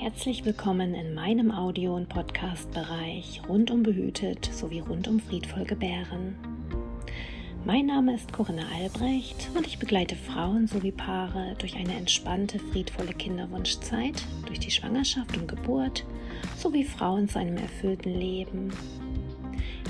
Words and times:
Herzlich 0.00 0.44
willkommen 0.44 0.94
in 0.94 1.12
meinem 1.12 1.50
Audio- 1.50 1.96
und 1.96 2.08
Podcast-Bereich 2.08 3.42
rundum 3.48 3.82
behütet 3.82 4.48
sowie 4.54 4.78
rundum 4.78 5.18
friedvoll 5.18 5.64
gebären. 5.64 6.36
Mein 7.64 7.86
Name 7.86 8.14
ist 8.14 8.32
Corinna 8.32 8.62
Albrecht 8.76 9.50
und 9.56 9.66
ich 9.66 9.80
begleite 9.80 10.14
Frauen 10.14 10.68
sowie 10.68 10.92
Paare 10.92 11.56
durch 11.58 11.74
eine 11.74 11.94
entspannte, 11.94 12.60
friedvolle 12.60 13.12
Kinderwunschzeit, 13.12 14.22
durch 14.46 14.60
die 14.60 14.70
Schwangerschaft 14.70 15.36
und 15.36 15.48
Geburt 15.48 16.06
sowie 16.56 16.84
Frauen 16.84 17.28
zu 17.28 17.40
einem 17.40 17.56
erfüllten 17.56 18.14
Leben. 18.14 18.70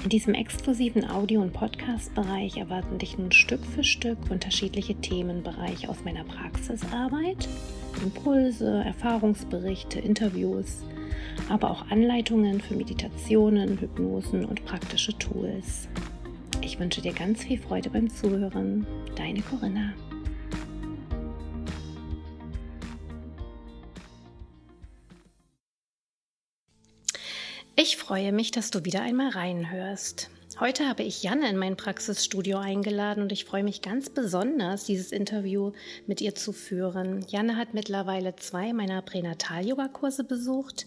In 0.04 0.08
diesem 0.08 0.32
exklusiven 0.32 1.04
Audio- 1.08 1.42
und 1.42 1.52
Podcast-Bereich 1.52 2.56
erwarten 2.56 2.96
dich 2.96 3.18
nun 3.18 3.30
Stück 3.30 3.64
für 3.66 3.84
Stück 3.84 4.30
unterschiedliche 4.30 4.94
Themenbereiche 4.94 5.90
aus 5.90 6.02
meiner 6.02 6.24
Praxisarbeit, 6.24 7.46
Impulse, 8.02 8.82
Erfahrungsberichte, 8.84 10.00
Interviews, 10.00 10.82
aber 11.48 11.70
auch 11.70 11.90
Anleitungen 11.90 12.60
für 12.60 12.74
Meditationen, 12.74 13.80
Hypnosen 13.80 14.44
und 14.44 14.64
praktische 14.64 15.16
Tools. 15.18 15.88
Ich 16.62 16.78
wünsche 16.78 17.00
dir 17.00 17.12
ganz 17.12 17.44
viel 17.44 17.58
Freude 17.58 17.90
beim 17.90 18.10
Zuhören. 18.10 18.86
Deine 19.16 19.40
Corinna. 19.42 19.92
Ich 27.80 27.96
freue 27.96 28.32
mich, 28.32 28.50
dass 28.50 28.70
du 28.70 28.84
wieder 28.84 29.02
einmal 29.02 29.30
reinhörst. 29.30 30.30
Heute 30.60 30.88
habe 30.88 31.04
ich 31.04 31.22
Janne 31.22 31.48
in 31.48 31.56
mein 31.56 31.76
Praxisstudio 31.76 32.58
eingeladen 32.58 33.22
und 33.22 33.30
ich 33.30 33.44
freue 33.44 33.62
mich 33.62 33.80
ganz 33.80 34.10
besonders, 34.10 34.82
dieses 34.82 35.12
Interview 35.12 35.70
mit 36.08 36.20
ihr 36.20 36.34
zu 36.34 36.52
führen. 36.52 37.24
Janne 37.28 37.56
hat 37.56 37.74
mittlerweile 37.74 38.34
zwei 38.34 38.72
meiner 38.72 39.00
Pränatal-Yoga-Kurse 39.00 40.24
besucht. 40.24 40.86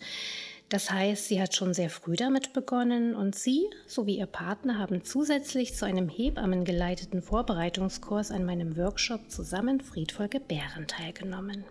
Das 0.68 0.92
heißt, 0.92 1.26
sie 1.26 1.42
hat 1.42 1.56
schon 1.56 1.74
sehr 1.74 1.90
früh 1.90 2.18
damit 2.18 2.52
begonnen 2.52 3.16
und 3.16 3.34
sie 3.34 3.70
sowie 3.88 4.18
ihr 4.18 4.26
Partner 4.26 4.78
haben 4.78 5.06
zusätzlich 5.06 5.74
zu 5.74 5.86
einem 5.86 6.10
Hebammengeleiteten 6.10 7.22
Vorbereitungskurs 7.22 8.32
an 8.32 8.44
meinem 8.44 8.76
Workshop 8.76 9.32
zusammen 9.32 9.80
friedvoll 9.80 10.28
gebären 10.28 10.86
teilgenommen. 10.88 11.64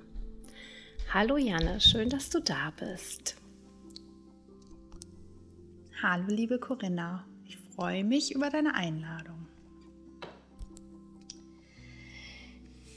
Hallo 1.13 1.37
Janne, 1.37 1.83
schön, 1.83 2.09
dass 2.09 2.31
du 2.31 2.41
da 2.41 2.73
bist. 2.79 3.37
Hallo 6.03 6.25
liebe 6.29 6.59
Corinna, 6.59 7.27
freue 7.81 8.05
mich 8.05 8.35
über 8.35 8.51
deine 8.51 8.75
Einladung. 8.75 9.47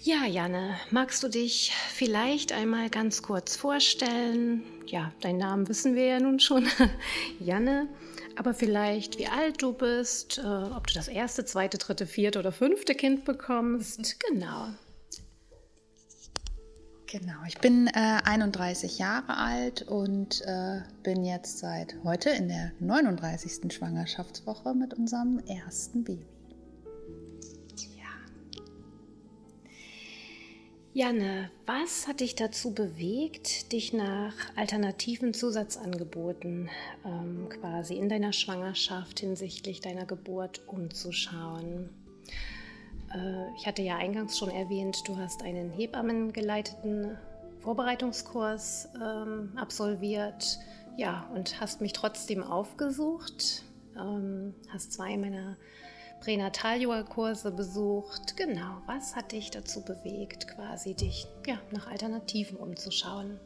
Ja, 0.01 0.25
Janne, 0.25 0.75
magst 0.91 1.23
du 1.23 1.29
dich 1.29 1.71
vielleicht 1.93 2.51
einmal 2.51 2.89
ganz 2.89 3.21
kurz 3.21 3.55
vorstellen? 3.55 4.61
Ja, 4.85 5.13
deinen 5.21 5.37
Namen 5.37 5.69
wissen 5.69 5.95
wir 5.95 6.05
ja 6.07 6.19
nun 6.19 6.41
schon, 6.41 6.67
Janne, 7.39 7.87
aber 8.35 8.53
vielleicht 8.53 9.17
wie 9.19 9.27
alt 9.27 9.61
du 9.61 9.71
bist, 9.71 10.39
äh, 10.39 10.41
ob 10.41 10.87
du 10.87 10.93
das 10.95 11.07
erste, 11.07 11.45
zweite, 11.45 11.77
dritte, 11.77 12.05
vierte 12.05 12.39
oder 12.39 12.51
fünfte 12.51 12.93
Kind 12.93 13.23
bekommst. 13.23 14.19
Genau. 14.19 14.67
Genau, 17.13 17.43
ich 17.45 17.59
bin 17.59 17.85
äh, 17.93 18.21
31 18.23 18.97
Jahre 18.97 19.37
alt 19.37 19.83
und 19.83 20.41
äh, 20.47 20.81
bin 21.03 21.23
jetzt 21.23 21.59
seit 21.59 21.95
heute 22.03 22.31
in 22.31 22.47
der 22.47 22.71
39. 22.79 23.71
Schwangerschaftswoche 23.71 24.73
mit 24.73 24.95
unserem 24.95 25.37
ersten 25.45 26.03
Baby. 26.03 26.25
Ja. 27.95 28.09
Janne, 30.95 31.51
was 31.67 32.07
hat 32.07 32.21
dich 32.21 32.33
dazu 32.33 32.73
bewegt, 32.73 33.71
dich 33.73 33.93
nach 33.93 34.33
alternativen 34.55 35.35
Zusatzangeboten 35.35 36.71
ähm, 37.05 37.47
quasi 37.47 37.93
in 37.93 38.09
deiner 38.09 38.33
Schwangerschaft 38.33 39.19
hinsichtlich 39.19 39.81
deiner 39.81 40.07
Geburt 40.07 40.67
umzuschauen? 40.67 41.91
Äh, 43.13 43.53
ich 43.55 43.67
hatte 43.67 43.81
ja 43.81 43.97
eingangs 43.97 44.37
schon 44.37 44.49
erwähnt, 44.49 45.07
du 45.07 45.17
hast 45.17 45.43
einen 45.43 45.71
Hebammengeleiteten 45.71 47.17
Vorbereitungskurs 47.59 48.89
ähm, 49.01 49.53
absolviert, 49.55 50.59
ja, 50.97 51.27
und 51.33 51.59
hast 51.59 51.81
mich 51.81 51.93
trotzdem 51.93 52.43
aufgesucht, 52.43 53.63
ähm, 53.97 54.53
hast 54.69 54.93
zwei 54.93 55.17
meiner 55.17 55.57
Pränatal-Yoga-Kurse 56.19 57.51
besucht. 57.51 58.37
Genau, 58.37 58.81
was 58.85 59.15
hat 59.15 59.31
dich 59.31 59.49
dazu 59.49 59.83
bewegt, 59.83 60.47
quasi 60.47 60.93
dich 60.93 61.27
ja, 61.47 61.57
nach 61.71 61.87
Alternativen 61.87 62.57
umzuschauen? 62.57 63.39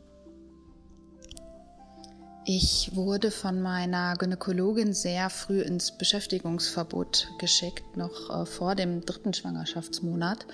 Ich 2.49 2.95
wurde 2.95 3.29
von 3.29 3.61
meiner 3.61 4.15
Gynäkologin 4.15 4.93
sehr 4.93 5.29
früh 5.29 5.59
ins 5.59 5.91
Beschäftigungsverbot 5.91 7.27
geschickt, 7.39 7.97
noch 7.97 8.29
äh, 8.29 8.45
vor 8.45 8.73
dem 8.73 9.05
dritten 9.05 9.33
Schwangerschaftsmonat. 9.33 10.45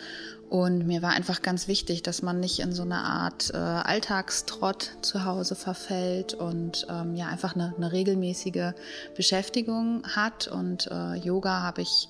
Und 0.49 0.87
mir 0.87 1.03
war 1.03 1.11
einfach 1.11 1.43
ganz 1.43 1.67
wichtig, 1.67 2.01
dass 2.01 2.23
man 2.23 2.39
nicht 2.39 2.61
in 2.61 2.71
so 2.71 2.81
eine 2.81 2.97
Art 2.97 3.51
äh, 3.53 3.57
Alltagstrott 3.57 4.89
zu 5.03 5.23
Hause 5.25 5.53
verfällt 5.53 6.33
und 6.33 6.87
ähm, 6.89 7.15
ja 7.15 7.27
einfach 7.27 7.53
eine, 7.53 7.75
eine, 7.77 7.91
regelmäßige 7.91 8.71
Beschäftigung 9.15 10.01
hat. 10.15 10.47
Und 10.47 10.87
äh, 10.87 11.13
Yoga 11.17 11.61
habe 11.61 11.83
ich 11.83 12.09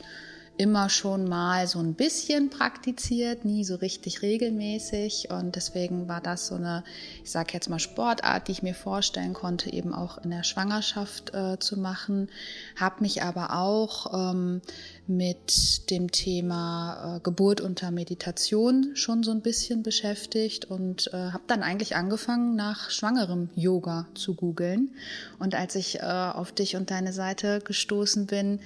immer 0.58 0.90
schon 0.90 1.28
mal 1.28 1.66
so 1.68 1.80
ein 1.80 1.96
bisschen 1.96 2.50
praktiziert, 2.50 3.44
nie 3.44 3.64
so 3.64 3.76
richtig 3.76 4.22
regelmäßig. 4.22 5.30
Und 5.32 5.56
deswegen 5.56 6.08
war 6.08 6.22
das 6.22 6.48
so 6.48 6.56
eine, 6.56 6.84
ich 7.24 7.32
sage 7.32 7.54
jetzt 7.54 7.70
mal 7.70 7.80
Sportart, 7.80 8.48
die 8.48 8.52
ich 8.52 8.64
mir 8.64 8.76
vorstellen 8.76 9.34
konnte, 9.34 9.74
eben 9.74 9.94
auch 9.94 10.20
in 10.20 10.30
der 10.30 10.44
Schwangerschaft 10.44 11.34
äh, 11.34 11.58
zu 11.60 11.80
machen. 11.80 12.30
Habe 12.76 13.02
mich 13.02 13.24
aber 13.24 13.56
auch 13.58 14.14
ähm, 14.14 14.62
mit 15.08 15.90
dem 15.90 16.12
Thema 16.12 17.18
äh, 17.18 17.20
Geburt 17.22 17.60
unter 17.60 17.90
Meditation 17.90 18.92
schon 18.94 19.24
so 19.24 19.32
ein 19.32 19.42
bisschen 19.42 19.82
beschäftigt 19.82 20.66
und 20.66 21.12
äh, 21.14 21.32
habe 21.32 21.44
dann 21.48 21.64
eigentlich 21.64 21.96
angefangen, 21.96 22.56
nach 22.56 22.92
schwangerem 22.92 23.50
Yoga 23.56 24.08
zu 24.14 24.36
googeln. 24.36 24.94
Und 25.40 25.56
als 25.56 25.76
ich 25.76 26.00
äh, 26.00 26.04
auf 26.04 26.52
dich 26.52 26.76
und 26.76 26.92
deine 26.92 27.12
Seite 27.12 27.60
gestoßen 27.60 28.28
bin, 28.28 28.60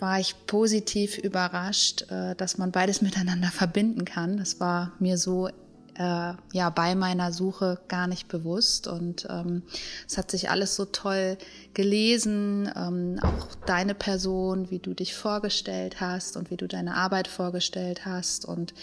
war 0.00 0.20
ich 0.20 0.34
positiv 0.46 1.18
überrascht, 1.18 2.10
äh, 2.10 2.34
dass 2.36 2.58
man 2.58 2.70
beides 2.70 3.02
miteinander 3.02 3.48
verbinden 3.48 4.04
kann. 4.04 4.36
Das 4.36 4.60
war 4.60 4.92
mir 4.98 5.18
so 5.18 5.48
äh, 5.96 6.32
ja 6.52 6.70
bei 6.70 6.94
meiner 6.94 7.32
Suche 7.32 7.78
gar 7.88 8.06
nicht 8.06 8.28
bewusst. 8.28 8.86
Und 8.86 9.26
ähm, 9.30 9.62
es 10.06 10.18
hat 10.18 10.30
sich 10.30 10.50
alles 10.50 10.76
so 10.76 10.84
toll 10.84 11.38
gelesen, 11.72 12.70
ähm, 12.76 13.18
auch 13.22 13.54
deine 13.66 13.94
Person, 13.94 14.70
wie 14.70 14.78
du 14.78 14.94
dich 14.94 15.14
vorgestellt 15.14 16.00
hast 16.00 16.36
und 16.36 16.50
wie 16.50 16.56
du 16.56 16.66
deine 16.66 16.94
Arbeit 16.94 17.28
vorgestellt 17.28 18.06
hast. 18.06 18.44
Und 18.44 18.74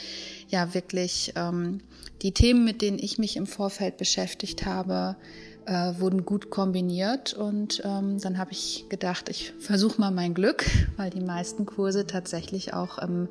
ja 0.49 0.73
wirklich 0.73 1.33
ähm, 1.35 1.81
die 2.21 2.33
Themen, 2.33 2.63
mit 2.63 2.81
denen 2.81 2.99
ich 2.99 3.17
mich 3.17 3.35
im 3.35 3.47
Vorfeld 3.47 3.97
beschäftigt 3.97 4.65
habe, 4.65 5.15
äh, 5.71 5.99
wurden 6.01 6.25
gut 6.25 6.49
kombiniert 6.49 7.33
und 7.33 7.81
ähm, 7.85 8.19
dann 8.19 8.37
habe 8.37 8.51
ich 8.51 8.87
gedacht, 8.89 9.29
ich 9.29 9.53
versuche 9.57 10.01
mal 10.01 10.11
mein 10.11 10.33
Glück, 10.33 10.65
weil 10.97 11.09
die 11.09 11.21
meisten 11.21 11.65
Kurse 11.65 12.05
tatsächlich 12.05 12.73
auch 12.73 12.97
im 12.97 13.29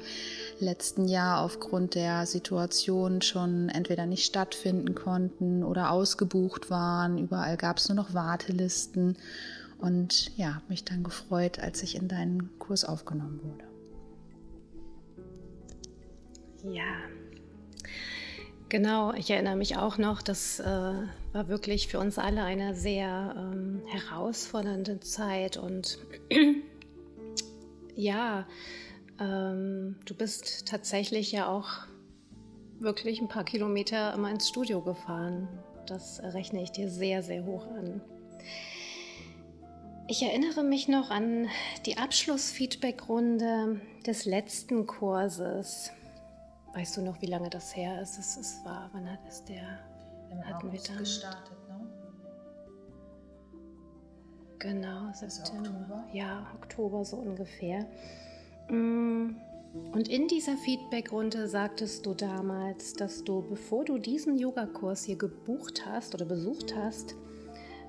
letzten 0.59 1.07
Jahr 1.07 1.43
aufgrund 1.43 1.95
der 1.95 2.25
Situation 2.25 3.21
schon 3.21 3.69
entweder 3.69 4.07
nicht 4.07 4.25
stattfinden 4.25 4.95
konnten 4.95 5.63
oder 5.63 5.91
ausgebucht 5.91 6.71
waren. 6.71 7.19
Überall 7.19 7.59
gab 7.59 7.77
es 7.77 7.91
nur 7.91 7.97
noch 7.97 8.15
Wartelisten 8.15 9.19
und 9.79 10.35
ja, 10.39 10.55
habe 10.55 10.65
mich 10.69 10.83
dann 10.83 11.03
gefreut, 11.03 11.59
als 11.59 11.83
ich 11.83 11.95
in 11.95 12.09
deinen 12.09 12.59
Kurs 12.59 12.87
aufgenommen 12.87 13.41
wurde. 13.43 13.65
Ja, 16.75 16.95
Genau, 18.71 19.13
ich 19.15 19.29
erinnere 19.33 19.57
mich 19.57 19.77
auch 19.77 19.99
noch, 19.99 20.23
das 20.23 20.61
äh, 20.61 20.65
war 20.65 21.49
wirklich 21.49 21.89
für 21.89 21.99
uns 21.99 22.19
alle 22.19 22.45
eine 22.45 22.77
sehr 22.77 23.35
ähm, 23.37 23.83
herausfordernde 23.89 25.01
Zeit 25.01 25.57
und 25.57 25.99
ja, 27.97 28.47
ähm, 29.19 29.97
du 30.05 30.15
bist 30.15 30.69
tatsächlich 30.69 31.33
ja 31.33 31.49
auch 31.49 31.69
wirklich 32.79 33.21
ein 33.21 33.27
paar 33.27 33.43
Kilometer 33.43 34.15
immer 34.15 34.31
ins 34.31 34.49
Studio 34.49 34.81
gefahren. 34.81 35.49
Das 35.87 36.23
rechne 36.23 36.63
ich 36.63 36.71
dir 36.71 36.89
sehr, 36.89 37.25
sehr 37.25 37.45
hoch 37.45 37.67
an. 37.67 38.01
Ich 40.07 40.23
erinnere 40.23 40.63
mich 40.63 40.87
noch 40.87 41.11
an 41.11 41.49
die 41.87 41.99
Abschlussfeedbackrunde 41.99 43.81
des 44.07 44.27
letzten 44.27 44.87
Kurses. 44.87 45.91
Weißt 46.75 46.97
du 46.97 47.03
noch, 47.03 47.21
wie 47.21 47.27
lange 47.27 47.51
das 47.51 47.75
her 47.77 48.01
ist? 48.01 48.19
Es, 48.19 48.37
es 48.37 48.65
war, 48.65 48.89
wann 48.93 49.11
hat 49.11 49.21
es 49.29 49.45
der? 49.45 49.81
Im 50.31 50.39
hatten 50.45 50.69
August 50.69 50.89
wir 50.89 50.95
dann 50.95 51.05
gestartet, 51.05 51.57
ne? 51.69 51.87
Genau, 54.61 55.13
September. 55.13 55.71
Oktober? 55.71 56.05
Ja, 56.13 56.47
Oktober 56.55 57.05
so 57.05 57.17
ungefähr. 57.17 57.87
Mm, 58.69 59.35
Und 59.93 60.09
in 60.09 60.29
dieser 60.29 60.57
Feedback-Runde 60.59 61.49
sagtest 61.49 62.07
du 62.07 62.15
damals, 62.15 62.93
dass 62.93 63.25
du, 63.25 63.43
bevor 63.43 63.85
du 63.85 63.99
diesen 63.99 64.39
Yogakurs 64.39 65.05
hier 65.05 65.17
gebucht 65.17 65.85
hast 65.87 66.15
oder 66.15 66.25
besucht 66.27 66.77
hast, 66.77 67.15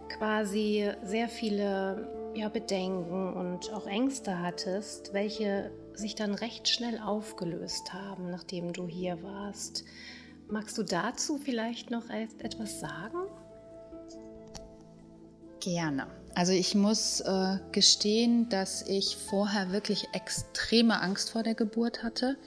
quasi 0.09 0.89
sehr 1.03 1.27
viele 1.27 2.07
ja, 2.35 2.49
Bedenken 2.49 3.33
und 3.33 3.73
auch 3.73 3.87
Ängste 3.87 4.39
hattest, 4.39 5.13
welche 5.13 5.71
sich 5.93 6.15
dann 6.15 6.33
recht 6.33 6.67
schnell 6.69 6.99
aufgelöst 6.99 7.93
haben, 7.93 8.29
nachdem 8.29 8.73
du 8.73 8.87
hier 8.87 9.21
warst. 9.23 9.83
Magst 10.49 10.77
du 10.77 10.83
dazu 10.83 11.37
vielleicht 11.37 11.91
noch 11.91 12.09
etwas 12.09 12.79
sagen? 12.79 13.19
Gerne. 15.59 16.07
Also 16.33 16.53
ich 16.53 16.75
muss 16.75 17.19
äh, 17.21 17.57
gestehen, 17.71 18.49
dass 18.49 18.81
ich 18.87 19.17
vorher 19.17 19.71
wirklich 19.71 20.07
extreme 20.13 21.01
Angst 21.01 21.29
vor 21.29 21.43
der 21.43 21.55
Geburt 21.55 22.03
hatte. 22.03 22.37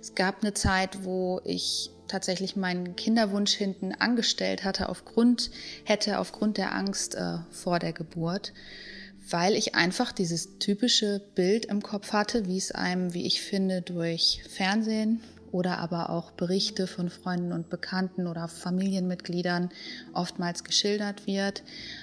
Es 0.00 0.14
gab 0.14 0.42
eine 0.42 0.54
Zeit, 0.54 1.04
wo 1.04 1.40
ich 1.44 1.90
tatsächlich 2.08 2.56
meinen 2.56 2.96
Kinderwunsch 2.96 3.52
hinten 3.52 3.92
angestellt 3.92 4.64
hatte 4.64 4.88
aufgrund 4.88 5.50
hätte 5.84 6.18
aufgrund 6.18 6.58
der 6.58 6.74
Angst 6.74 7.14
äh, 7.14 7.38
vor 7.50 7.78
der 7.78 7.92
Geburt 7.92 8.52
weil 9.30 9.54
ich 9.54 9.74
einfach 9.74 10.12
dieses 10.12 10.58
typische 10.58 11.20
Bild 11.34 11.66
im 11.66 11.82
Kopf 11.82 12.12
hatte, 12.12 12.46
wie 12.46 12.58
es 12.58 12.72
einem, 12.72 13.14
wie 13.14 13.26
ich 13.26 13.40
finde, 13.42 13.82
durch 13.82 14.42
Fernsehen 14.48 15.20
oder 15.54 15.78
aber 15.78 16.10
auch 16.10 16.32
Berichte 16.32 16.88
von 16.88 17.08
Freunden 17.08 17.52
und 17.52 17.70
Bekannten 17.70 18.26
oder 18.26 18.48
Familienmitgliedern 18.48 19.70
oftmals 20.12 20.64
geschildert 20.64 21.28
wird. 21.28 21.62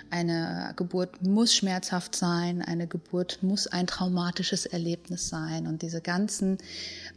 Eine 0.09 0.73
Geburt 0.77 1.21
muss 1.21 1.53
schmerzhaft 1.53 2.15
sein, 2.15 2.61
eine 2.61 2.87
Geburt 2.87 3.39
muss 3.43 3.67
ein 3.67 3.87
traumatisches 3.87 4.65
Erlebnis 4.65 5.27
sein 5.27 5.67
und 5.67 5.81
diese 5.81 5.99
ganzen 5.99 6.59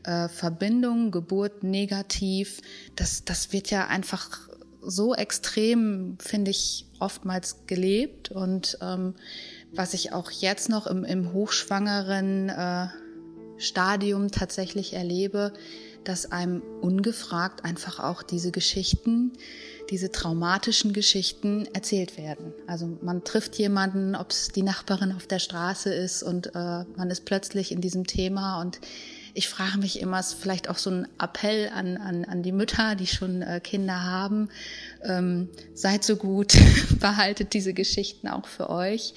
äh, 0.02 0.28
Verbindungen, 0.28 1.12
Geburt 1.12 1.62
negativ, 1.62 2.60
das, 2.96 3.24
das 3.24 3.52
wird 3.52 3.70
ja 3.70 3.86
einfach 3.86 4.40
so 4.82 5.14
extrem, 5.14 6.18
finde 6.18 6.50
ich, 6.50 6.86
oftmals 6.98 7.66
gelebt 7.68 8.30
und 8.30 8.76
ähm, 8.82 9.14
was 9.74 9.94
ich 9.94 10.12
auch 10.12 10.30
jetzt 10.30 10.68
noch 10.68 10.86
im, 10.86 11.04
im 11.04 11.32
hochschwangeren 11.32 12.48
äh, 12.48 12.86
Stadium 13.58 14.30
tatsächlich 14.30 14.94
erlebe, 14.94 15.52
dass 16.04 16.30
einem 16.30 16.62
ungefragt 16.80 17.64
einfach 17.64 17.98
auch 17.98 18.22
diese 18.22 18.50
Geschichten, 18.50 19.32
diese 19.90 20.10
traumatischen 20.12 20.92
Geschichten 20.92 21.66
erzählt 21.72 22.16
werden. 22.18 22.52
Also 22.66 22.98
man 23.02 23.24
trifft 23.24 23.56
jemanden, 23.56 24.14
ob 24.14 24.30
es 24.30 24.48
die 24.48 24.62
Nachbarin 24.62 25.12
auf 25.12 25.26
der 25.26 25.38
Straße 25.38 25.92
ist 25.92 26.22
und 26.22 26.54
äh, 26.54 26.84
man 26.96 27.10
ist 27.10 27.24
plötzlich 27.24 27.72
in 27.72 27.80
diesem 27.80 28.06
Thema 28.06 28.60
und 28.60 28.80
ich 29.36 29.48
frage 29.48 29.78
mich 29.78 30.00
immer, 30.00 30.20
ist 30.20 30.34
vielleicht 30.34 30.70
auch 30.70 30.78
so 30.78 30.90
ein 30.90 31.08
Appell 31.20 31.68
an, 31.74 31.96
an, 31.96 32.24
an 32.24 32.42
die 32.42 32.52
Mütter, 32.52 32.94
die 32.94 33.08
schon 33.08 33.42
äh, 33.42 33.60
Kinder 33.60 34.04
haben, 34.04 34.48
ähm, 35.02 35.48
seid 35.74 36.04
so 36.04 36.16
gut, 36.16 36.56
behaltet 37.00 37.52
diese 37.52 37.74
Geschichten 37.74 38.28
auch 38.28 38.46
für 38.46 38.70
euch 38.70 39.14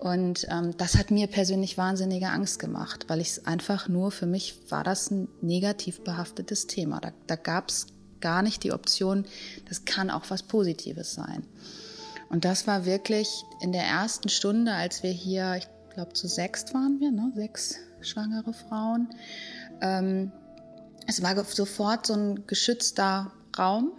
und 0.00 0.46
ähm, 0.48 0.74
das 0.78 0.96
hat 0.96 1.10
mir 1.10 1.26
persönlich 1.26 1.76
wahnsinnige 1.76 2.30
Angst 2.30 2.58
gemacht, 2.58 3.04
weil 3.08 3.20
ich 3.20 3.28
es 3.32 3.46
einfach 3.46 3.86
nur, 3.86 4.10
für 4.10 4.24
mich 4.24 4.58
war 4.70 4.82
das 4.82 5.10
ein 5.10 5.28
negativ 5.42 6.00
behaftetes 6.00 6.66
Thema. 6.66 7.00
Da, 7.00 7.12
da 7.26 7.36
gab 7.36 7.68
es 7.68 7.86
gar 8.20 8.40
nicht 8.40 8.64
die 8.64 8.72
Option, 8.72 9.26
das 9.68 9.84
kann 9.84 10.08
auch 10.10 10.24
was 10.30 10.42
Positives 10.42 11.12
sein. 11.12 11.44
Und 12.30 12.46
das 12.46 12.66
war 12.66 12.86
wirklich 12.86 13.44
in 13.60 13.72
der 13.72 13.82
ersten 13.82 14.30
Stunde, 14.30 14.72
als 14.72 15.02
wir 15.02 15.10
hier, 15.10 15.56
ich 15.56 15.68
glaube 15.92 16.14
zu 16.14 16.28
sechs 16.28 16.72
waren 16.72 16.98
wir, 16.98 17.10
ne? 17.10 17.30
sechs 17.34 17.76
schwangere 18.00 18.54
Frauen. 18.54 19.08
Ähm, 19.82 20.32
es 21.06 21.22
war 21.22 21.44
sofort 21.44 22.06
so 22.06 22.14
ein 22.14 22.46
geschützter 22.46 23.32
Raum, 23.58 23.92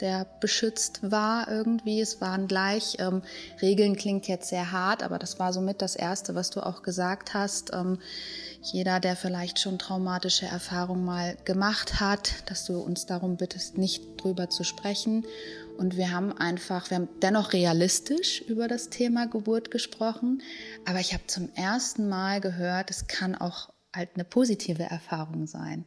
der 0.00 0.26
beschützt 0.40 1.10
war 1.10 1.48
irgendwie. 1.48 2.00
Es 2.00 2.20
waren 2.20 2.48
gleich, 2.48 2.96
ähm, 2.98 3.22
Regeln 3.60 3.96
klingt 3.96 4.28
jetzt 4.28 4.48
sehr 4.48 4.72
hart, 4.72 5.02
aber 5.02 5.18
das 5.18 5.38
war 5.38 5.52
somit 5.52 5.82
das 5.82 5.96
Erste, 5.96 6.34
was 6.34 6.50
du 6.50 6.60
auch 6.60 6.82
gesagt 6.82 7.34
hast. 7.34 7.72
Ähm, 7.72 7.98
jeder, 8.62 9.00
der 9.00 9.16
vielleicht 9.16 9.58
schon 9.58 9.78
traumatische 9.78 10.46
Erfahrungen 10.46 11.04
mal 11.04 11.36
gemacht 11.44 12.00
hat, 12.00 12.34
dass 12.46 12.64
du 12.64 12.78
uns 12.80 13.06
darum 13.06 13.36
bittest, 13.36 13.78
nicht 13.78 14.02
drüber 14.16 14.50
zu 14.50 14.64
sprechen. 14.64 15.24
Und 15.76 15.96
wir 15.96 16.10
haben 16.10 16.36
einfach, 16.36 16.90
wir 16.90 16.96
haben 16.96 17.08
dennoch 17.22 17.52
realistisch 17.52 18.42
über 18.42 18.66
das 18.66 18.90
Thema 18.90 19.26
Geburt 19.26 19.70
gesprochen, 19.70 20.42
aber 20.84 20.98
ich 20.98 21.14
habe 21.14 21.22
zum 21.28 21.50
ersten 21.54 22.08
Mal 22.08 22.40
gehört, 22.40 22.90
es 22.90 23.06
kann 23.06 23.36
auch 23.36 23.70
halt 23.94 24.10
eine 24.14 24.24
positive 24.24 24.82
Erfahrung 24.82 25.46
sein. 25.46 25.86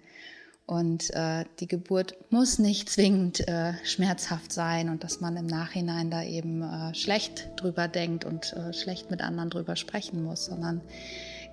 Und 0.71 1.13
äh, 1.15 1.43
die 1.59 1.67
Geburt 1.67 2.15
muss 2.29 2.57
nicht 2.57 2.89
zwingend 2.89 3.45
äh, 3.45 3.73
schmerzhaft 3.83 4.53
sein 4.53 4.87
und 4.87 5.03
dass 5.03 5.19
man 5.19 5.35
im 5.35 5.45
Nachhinein 5.45 6.09
da 6.09 6.23
eben 6.23 6.61
äh, 6.61 6.95
schlecht 6.95 7.49
drüber 7.57 7.89
denkt 7.89 8.23
und 8.23 8.53
äh, 8.53 8.71
schlecht 8.71 9.11
mit 9.11 9.19
anderen 9.19 9.49
drüber 9.49 9.75
sprechen 9.75 10.23
muss, 10.23 10.45
sondern 10.45 10.79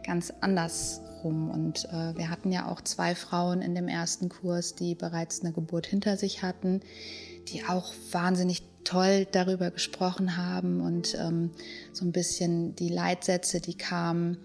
ganz 0.07 0.33
andersrum. 0.41 1.51
Und 1.51 1.87
äh, 1.87 2.17
wir 2.17 2.31
hatten 2.31 2.53
ja 2.53 2.71
auch 2.71 2.81
zwei 2.81 3.17
Frauen 3.17 3.61
in 3.61 3.75
dem 3.75 3.89
ersten 3.89 4.29
Kurs, 4.29 4.77
die 4.77 4.95
bereits 4.95 5.41
eine 5.41 5.53
Geburt 5.53 5.89
hinter 5.89 6.17
sich 6.17 6.45
hatten, 6.45 6.81
die 7.49 7.65
auch 7.65 7.93
wahnsinnig 8.13 8.63
toll 8.85 9.27
darüber 9.33 9.73
gesprochen 9.73 10.37
haben 10.37 10.81
und 10.81 11.17
ähm, 11.17 11.51
so 11.93 12.05
ein 12.05 12.13
bisschen 12.13 12.77
die 12.77 12.89
Leitsätze, 12.89 13.61
die 13.61 13.75
kamen. 13.75 14.37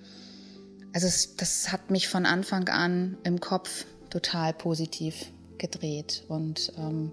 Also 0.93 1.05
es, 1.05 1.35
das 1.35 1.71
hat 1.71 1.91
mich 1.91 2.07
von 2.07 2.25
Anfang 2.25 2.69
an 2.69 3.17
im 3.23 3.39
Kopf 3.39 3.85
total 4.13 4.53
positiv 4.53 5.31
gedreht. 5.57 6.23
Und 6.27 6.71
ähm, 6.77 7.11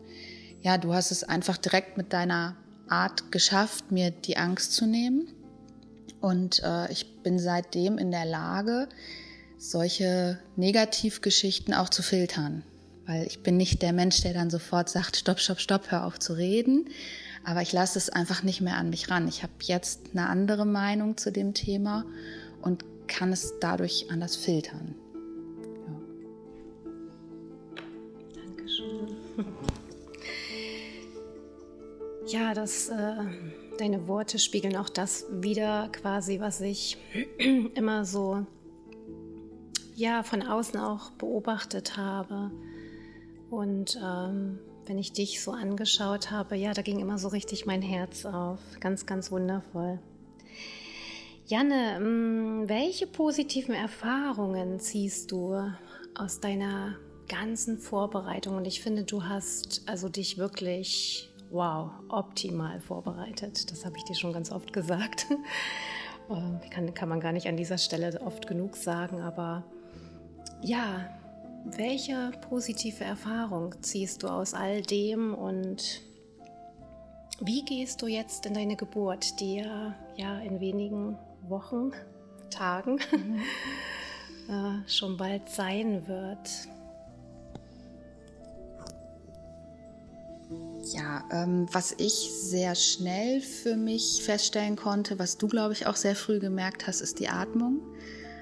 ja, 0.60 0.76
du 0.76 0.92
hast 0.92 1.10
es 1.10 1.24
einfach 1.24 1.56
direkt 1.56 1.96
mit 1.96 2.12
deiner 2.12 2.56
Art 2.88 3.32
geschafft, 3.32 3.90
mir 3.90 4.10
die 4.10 4.36
Angst 4.36 4.74
zu 4.74 4.86
nehmen. 4.86 5.28
Und 6.20 6.62
äh, 6.62 6.92
ich 6.92 7.22
bin 7.22 7.38
seitdem 7.38 7.96
in 7.96 8.10
der 8.10 8.26
Lage, 8.26 8.88
solche 9.56 10.38
Negativgeschichten 10.56 11.72
auch 11.72 11.88
zu 11.88 12.02
filtern. 12.02 12.62
Weil 13.06 13.26
ich 13.26 13.42
bin 13.42 13.56
nicht 13.56 13.80
der 13.80 13.94
Mensch, 13.94 14.20
der 14.20 14.34
dann 14.34 14.50
sofort 14.50 14.90
sagt, 14.90 15.16
stopp, 15.16 15.40
stopp, 15.40 15.60
stopp, 15.60 15.90
hör 15.90 16.04
auf 16.04 16.18
zu 16.18 16.34
reden. 16.34 16.90
Aber 17.44 17.62
ich 17.62 17.72
lasse 17.72 17.98
es 17.98 18.10
einfach 18.10 18.42
nicht 18.42 18.60
mehr 18.60 18.76
an 18.76 18.90
mich 18.90 19.10
ran. 19.10 19.26
Ich 19.26 19.42
habe 19.42 19.52
jetzt 19.62 20.10
eine 20.12 20.28
andere 20.28 20.66
Meinung 20.66 21.16
zu 21.16 21.32
dem 21.32 21.54
Thema 21.54 22.04
und 22.60 22.84
kann 23.06 23.32
es 23.32 23.54
dadurch 23.60 24.06
anders 24.10 24.36
filtern. 24.36 24.94
Ja, 32.30 32.54
das, 32.54 32.88
äh, 32.88 33.24
deine 33.78 34.06
Worte 34.06 34.38
spiegeln 34.38 34.76
auch 34.76 34.88
das 34.88 35.26
wieder, 35.32 35.88
quasi, 35.88 36.38
was 36.38 36.60
ich 36.60 36.96
immer 37.74 38.04
so 38.04 38.46
ja, 39.96 40.22
von 40.22 40.42
außen 40.42 40.78
auch 40.78 41.10
beobachtet 41.12 41.96
habe. 41.96 42.52
Und 43.50 43.98
ähm, 44.00 44.60
wenn 44.86 44.96
ich 44.96 45.12
dich 45.12 45.42
so 45.42 45.50
angeschaut 45.50 46.30
habe, 46.30 46.54
ja, 46.54 46.72
da 46.72 46.82
ging 46.82 47.00
immer 47.00 47.18
so 47.18 47.26
richtig 47.28 47.66
mein 47.66 47.82
Herz 47.82 48.24
auf. 48.24 48.60
Ganz, 48.78 49.06
ganz 49.06 49.32
wundervoll. 49.32 49.98
Janne, 51.46 51.98
mm, 51.98 52.68
welche 52.68 53.08
positiven 53.08 53.74
Erfahrungen 53.74 54.78
ziehst 54.78 55.32
du 55.32 55.60
aus 56.14 56.38
deiner 56.38 56.94
ganzen 57.28 57.76
Vorbereitung? 57.76 58.56
Und 58.56 58.68
ich 58.68 58.82
finde, 58.82 59.02
du 59.02 59.24
hast 59.24 59.82
also 59.86 60.08
dich 60.08 60.38
wirklich 60.38 61.29
wow, 61.50 61.90
optimal 62.08 62.80
vorbereitet. 62.80 63.70
Das 63.70 63.84
habe 63.84 63.96
ich 63.96 64.04
dir 64.04 64.14
schon 64.14 64.32
ganz 64.32 64.50
oft 64.50 64.72
gesagt. 64.72 65.26
Ähm, 66.30 66.60
kann, 66.70 66.94
kann 66.94 67.08
man 67.08 67.18
gar 67.18 67.32
nicht 67.32 67.48
an 67.48 67.56
dieser 67.56 67.76
Stelle 67.76 68.20
oft 68.24 68.46
genug 68.46 68.76
sagen, 68.76 69.20
aber 69.20 69.64
ja, 70.62 71.08
welche 71.64 72.30
positive 72.48 73.02
Erfahrung 73.02 73.74
ziehst 73.82 74.22
du 74.22 74.28
aus 74.28 74.54
all 74.54 74.80
dem 74.82 75.34
und 75.34 76.02
wie 77.40 77.64
gehst 77.64 78.00
du 78.02 78.06
jetzt 78.06 78.46
in 78.46 78.54
deine 78.54 78.76
Geburt, 78.76 79.40
die 79.40 79.56
ja, 79.56 79.94
ja 80.16 80.38
in 80.38 80.60
wenigen 80.60 81.18
Wochen, 81.48 81.92
Tagen 82.50 83.00
mhm. 83.10 83.40
äh, 84.48 84.88
schon 84.88 85.16
bald 85.16 85.48
sein 85.48 86.06
wird? 86.06 86.48
Ja, 90.92 91.24
ähm, 91.30 91.66
was 91.72 91.94
ich 91.98 92.12
sehr 92.12 92.74
schnell 92.74 93.40
für 93.40 93.76
mich 93.76 94.22
feststellen 94.22 94.76
konnte, 94.76 95.18
was 95.18 95.38
du, 95.38 95.46
glaube 95.46 95.72
ich, 95.74 95.86
auch 95.86 95.96
sehr 95.96 96.16
früh 96.16 96.40
gemerkt 96.40 96.86
hast, 96.86 97.00
ist 97.00 97.18
die 97.20 97.28
Atmung. 97.28 97.80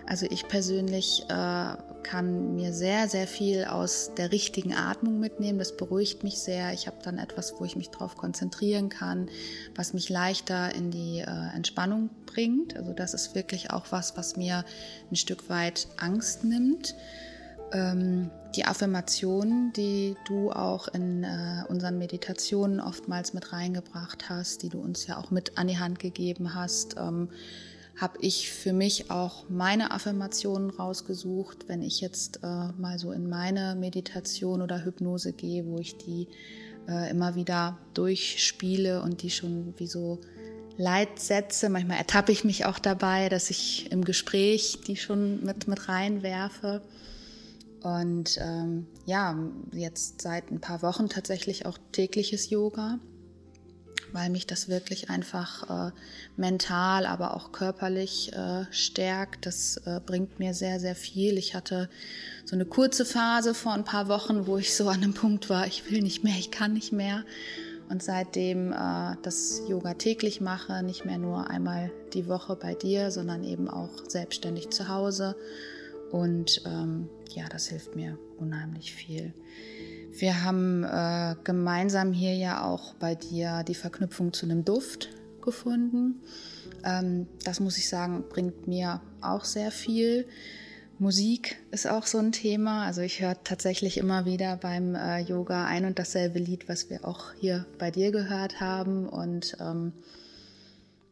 Also 0.07 0.27
ich 0.31 0.49
persönlich 0.49 1.25
äh, 1.29 1.75
kann 2.03 2.55
mir 2.55 2.73
sehr, 2.73 3.09
sehr 3.09 3.27
viel 3.27 3.65
aus 3.65 4.13
der 4.17 4.33
richtigen 4.33 4.73
Atmung 4.73 5.21
mitnehmen. 5.21 5.59
Das 5.59 5.77
beruhigt 5.77 6.25
mich 6.25 6.39
sehr. 6.39 6.73
Ich 6.73 6.87
habe 6.87 6.97
dann 7.03 7.19
etwas, 7.19 7.55
wo 7.59 7.67
ich 7.67 7.77
mich 7.77 7.91
darauf 7.91 8.17
konzentrieren 8.17 8.89
kann, 8.89 9.29
was 9.75 9.93
mich 9.93 10.09
leichter 10.09 10.75
in 10.75 10.91
die 10.91 11.19
äh, 11.19 11.55
Entspannung 11.55 12.09
bringt. 12.25 12.75
Also 12.75 12.95
das 12.95 13.13
ist 13.13 13.35
wirklich 13.35 13.71
auch 13.71 13.87
was, 13.91 14.17
was 14.17 14.37
mir 14.37 14.65
ein 15.11 15.17
Stück 15.17 15.51
weit 15.51 15.89
Angst 15.99 16.45
nimmt. 16.45 16.95
Ähm, 17.73 18.31
die 18.57 18.65
Affirmationen, 18.65 19.73
die 19.73 20.17
du 20.27 20.51
auch 20.51 20.89
in 20.89 21.25
äh, 21.25 21.65
unseren 21.69 21.99
Meditationen 21.99 22.81
oftmals 22.81 23.35
mit 23.35 23.53
reingebracht 23.53 24.29
hast, 24.29 24.63
die 24.63 24.69
du 24.69 24.81
uns 24.81 25.07
ja 25.07 25.19
auch 25.19 25.31
mit 25.31 25.59
an 25.59 25.69
die 25.69 25.79
Hand 25.79 25.99
gegeben 25.99 26.55
hast, 26.55 26.97
ähm, 26.99 27.29
habe 27.97 28.19
ich 28.21 28.51
für 28.51 28.73
mich 28.73 29.11
auch 29.11 29.49
meine 29.49 29.91
Affirmationen 29.91 30.71
rausgesucht, 30.71 31.69
wenn 31.69 31.83
ich 31.83 32.01
jetzt 32.01 32.41
äh, 32.43 32.69
mal 32.79 32.99
so 32.99 33.13
in 33.13 33.29
meine 33.29 33.75
Meditation 33.75 34.63
oder 34.63 34.85
Hypnose 34.85 35.33
gehe, 35.33 35.67
wo 35.67 35.79
ich 35.79 35.99
die 35.99 36.29
äh, 36.89 37.11
immer 37.11 37.35
wieder 37.35 37.77
durchspiele 37.95 39.03
und 39.03 39.23
die 39.23 39.31
schon 39.31 39.75
wie 39.79 39.89
so 39.89 40.21
Leitsätze, 40.77 41.69
manchmal 41.69 41.99
ertappe 41.99 42.31
ich 42.31 42.45
mich 42.45 42.65
auch 42.65 42.79
dabei, 42.79 43.29
dass 43.29 43.51
ich 43.51 43.91
im 43.91 44.05
Gespräch 44.05 44.79
die 44.87 44.97
schon 44.97 45.45
mit, 45.45 45.67
mit 45.67 45.89
reinwerfe. 45.89 46.83
Und 47.83 48.39
ähm, 48.41 48.87
ja, 49.07 49.39
jetzt 49.73 50.23
seit 50.23 50.51
ein 50.51 50.61
paar 50.61 50.83
Wochen 50.83 51.09
tatsächlich 51.09 51.67
auch 51.67 51.79
tägliches 51.93 52.51
Yoga 52.51 52.99
weil 54.13 54.31
mich 54.31 54.47
das 54.47 54.69
wirklich 54.69 55.11
einfach 55.11 55.89
äh, 55.89 55.93
mental, 56.37 57.07
aber 57.07 57.35
auch 57.35 57.53
körperlich 57.53 58.33
äh, 58.33 58.65
stärkt. 58.71 59.47
Das 59.47 59.77
äh, 59.85 60.01
bringt 60.05 60.39
mir 60.39 60.55
sehr, 60.55 60.81
sehr 60.81 60.95
viel. 60.95 61.39
Ich 61.39 61.55
hatte 61.55 61.89
so 62.45 62.57
eine 62.57 62.65
kurze 62.65 63.05
Phase 63.05 63.55
vor 63.55 63.73
ein 63.73 63.85
paar 63.85 64.09
Wochen, 64.09 64.47
wo 64.47 64.57
ich 64.57 64.75
so 64.75 64.89
an 64.89 65.03
einem 65.03 65.15
Punkt 65.15 65.51
war, 65.51 65.67
ich 65.67 65.91
will 65.91 66.03
nicht 66.03 66.25
mehr, 66.25 66.37
ich 66.39 66.51
kann 66.51 66.73
nicht 66.73 66.93
mehr. 66.93 67.25
Und 67.89 68.03
seitdem 68.03 68.73
äh, 68.73 69.17
das 69.23 69.63
Yoga 69.69 69.95
täglich 69.95 70.41
mache, 70.41 70.83
nicht 70.83 71.05
mehr 71.05 71.19
nur 71.19 71.49
einmal 71.49 71.91
die 72.13 72.29
Woche 72.29 72.57
bei 72.57 72.75
dir, 72.75 73.11
sondern 73.11 73.45
eben 73.45 73.69
auch 73.69 74.09
selbstständig 74.09 74.71
zu 74.71 74.89
Hause. 74.89 75.37
Und 76.11 76.63
ähm, 76.67 77.09
ja, 77.31 77.49
das 77.49 77.69
hilft 77.69 77.95
mir 77.95 78.19
unheimlich 78.39 78.93
viel. 78.93 79.35
Wir 80.13 80.43
haben 80.43 80.85
äh, 80.85 81.37
gemeinsam 81.45 82.13
hier 82.13 82.35
ja 82.35 82.65
auch 82.65 82.95
bei 82.95 83.15
dir 83.15 83.63
die 83.63 83.75
Verknüpfung 83.75 84.33
zu 84.33 84.47
einem 84.47 84.65
Duft 84.65 85.11
gefunden. 85.43 86.21
Ähm, 86.85 87.27
das 87.45 87.61
muss 87.61 87.79
ich 87.79 87.89
sagen, 87.89 88.25
bringt 88.29 88.67
mir 88.67 89.01
auch 89.21 89.45
sehr 89.45 89.71
viel. 89.71 90.27
Musik 90.99 91.59
ist 91.71 91.87
auch 91.87 92.07
so 92.07 92.19
ein 92.19 92.33
Thema. 92.33 92.85
Also 92.85 93.03
ich 93.03 93.21
höre 93.21 93.43
tatsächlich 93.45 93.99
immer 93.99 94.25
wieder 94.25 94.57
beim 94.57 94.97
äh, 94.97 95.21
Yoga 95.21 95.67
ein 95.67 95.85
und 95.85 95.99
dasselbe 95.99 96.41
Lied, 96.41 96.69
was 96.69 96.91
wir 96.91 97.05
auch 97.05 97.33
hier 97.35 97.67
bei 97.79 97.93
dir 97.93 98.11
gehört 98.11 98.61
haben. 98.61 99.09
Und 99.09 99.57
ähm, 99.61 99.93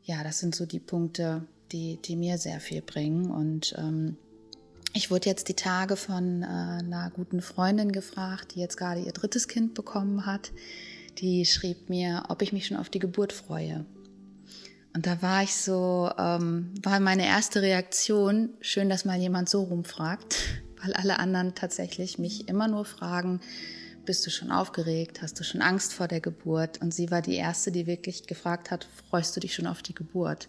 ja, 0.03 0.25
das 0.25 0.41
sind 0.41 0.57
so 0.57 0.67
die 0.67 0.81
Punkte, 0.81 1.45
die, 1.71 1.99
die 2.05 2.17
mir 2.17 2.39
sehr 2.39 2.59
viel 2.59 2.83
bringen. 2.83 3.31
Und 3.31 3.77
ähm, 3.79 4.17
ich 4.97 5.11
wurde 5.11 5.29
jetzt 5.29 5.49
die 5.49 5.55
Tage 5.55 5.95
von 5.95 6.43
äh, 6.43 6.47
einer 6.47 7.11
guten 7.15 7.43
Freundin 7.43 7.93
gefragt, 7.93 8.55
die 8.55 8.61
jetzt 8.61 8.79
gerade 8.79 9.01
ihr 9.01 9.13
drittes 9.13 9.47
Kind 9.47 9.75
bekommen 9.75 10.25
hat. 10.25 10.53
Die 11.19 11.45
schrieb 11.45 11.91
mir, 11.91 12.25
ob 12.29 12.41
ich 12.41 12.53
mich 12.53 12.67
schon 12.67 12.79
auf 12.79 12.89
die 12.89 12.99
Geburt 12.99 13.35
freue. 13.35 13.85
Und 14.95 15.07
da 15.07 15.21
war 15.21 15.43
ich 15.43 15.55
so, 15.55 16.11
ähm, 16.19 16.73
war 16.83 16.99
meine 17.01 17.27
erste 17.27 17.61
Reaktion, 17.61 18.55
schön, 18.63 18.89
dass 18.89 19.05
mal 19.05 19.19
jemand 19.19 19.51
so 19.51 19.65
rumfragt, 19.65 20.37
weil 20.83 20.95
alle 20.95 21.19
anderen 21.19 21.55
tatsächlich 21.55 22.19
mich 22.19 22.49
immer 22.49 22.67
nur 22.67 22.87
fragen, 22.87 23.41
bist 24.07 24.27
du 24.27 24.31
schon 24.31 24.51
aufgeregt? 24.51 25.21
Hast 25.21 25.39
du 25.39 25.45
schon 25.45 25.61
Angst 25.61 25.93
vor 25.93 26.09
der 26.09 26.21
Geburt? 26.21 26.81
Und 26.81 26.95
sie 26.95 27.11
war 27.11 27.21
die 27.21 27.35
erste, 27.35 27.71
die 27.71 27.87
wirklich 27.87 28.27
gefragt 28.27 28.71
hat, 28.71 28.89
freust 29.11 29.37
du 29.37 29.41
dich 29.41 29.55
schon 29.55 29.67
auf 29.67 29.83
die 29.83 29.95
Geburt? 29.95 30.49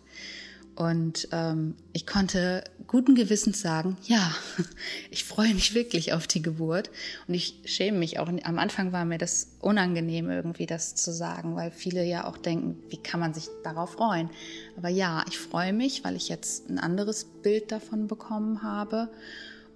Und 0.77 1.29
ähm, 1.31 1.73
ich 1.91 2.05
konnte 2.05 2.63
guten 2.85 3.15
Gewissens 3.15 3.61
sagen, 3.61 3.97
ja, 4.03 4.31
ich 5.09 5.23
freue 5.23 5.51
mich 5.55 5.73
wirklich 5.73 6.13
auf 6.13 6.27
die 6.27 6.43
Geburt. 6.43 6.91
Und 7.27 7.33
ich 7.33 7.63
schäme 7.65 7.97
mich 7.97 8.19
auch. 8.19 8.27
Am 8.27 8.59
Anfang 8.59 8.91
war 8.91 9.03
mir 9.03 9.17
das 9.17 9.57
unangenehm, 9.59 10.29
irgendwie 10.29 10.67
das 10.67 10.93
zu 10.93 11.11
sagen, 11.11 11.55
weil 11.55 11.71
viele 11.71 12.05
ja 12.05 12.27
auch 12.27 12.37
denken, 12.37 12.77
wie 12.89 13.01
kann 13.01 13.19
man 13.19 13.33
sich 13.33 13.47
darauf 13.63 13.93
freuen? 13.93 14.29
Aber 14.77 14.89
ja, 14.89 15.25
ich 15.27 15.39
freue 15.39 15.73
mich, 15.73 16.03
weil 16.03 16.15
ich 16.15 16.29
jetzt 16.29 16.69
ein 16.69 16.77
anderes 16.77 17.25
Bild 17.25 17.71
davon 17.71 18.05
bekommen 18.05 18.61
habe. 18.61 19.09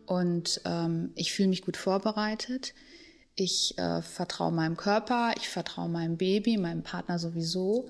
Und 0.06 0.62
ähm, 0.66 1.14
ich 1.16 1.34
fühle 1.34 1.50
mich 1.50 1.64
gut 1.64 1.78
vorbereitet. 1.78 2.76
Ich 3.34 3.76
äh, 3.80 4.04
vertraue 4.04 4.52
meinem 4.52 4.78
Körper, 4.78 5.34
ich 5.36 5.50
vertraue 5.50 5.90
meinem 5.90 6.18
Baby, 6.18 6.58
meinem 6.58 6.84
Partner 6.84 7.18
sowieso. 7.18 7.90